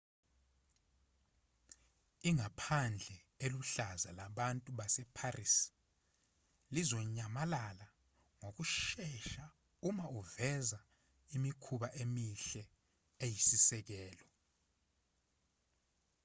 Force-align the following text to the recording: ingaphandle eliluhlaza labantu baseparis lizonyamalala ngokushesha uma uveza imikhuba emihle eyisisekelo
ingaphandle 2.29 3.15
eliluhlaza 3.43 4.09
labantu 4.19 4.69
baseparis 4.79 5.55
lizonyamalala 6.73 7.87
ngokushesha 8.39 9.45
uma 9.87 10.05
uveza 10.19 10.79
imikhuba 11.35 11.87
emihle 12.01 12.63
eyisisekelo 13.25 14.27